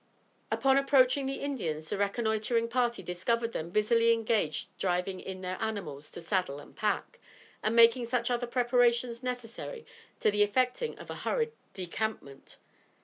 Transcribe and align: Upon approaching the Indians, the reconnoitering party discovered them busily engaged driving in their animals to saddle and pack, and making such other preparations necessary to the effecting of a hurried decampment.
Upon 0.51 0.77
approaching 0.79 1.27
the 1.27 1.35
Indians, 1.41 1.91
the 1.91 1.97
reconnoitering 1.99 2.67
party 2.69 3.03
discovered 3.03 3.51
them 3.53 3.69
busily 3.69 4.11
engaged 4.13 4.75
driving 4.79 5.19
in 5.19 5.41
their 5.41 5.59
animals 5.61 6.09
to 6.13 6.21
saddle 6.21 6.57
and 6.59 6.75
pack, 6.75 7.19
and 7.61 7.75
making 7.75 8.07
such 8.07 8.31
other 8.31 8.47
preparations 8.47 9.21
necessary 9.21 9.85
to 10.21 10.31
the 10.31 10.41
effecting 10.41 10.97
of 10.97 11.11
a 11.11 11.15
hurried 11.21 11.51
decampment. 11.75 12.57